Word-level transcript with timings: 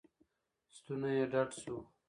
ستونی 0.75 1.11
یې 1.19 1.25
ډډ 1.31 1.49
شو. 1.61 1.77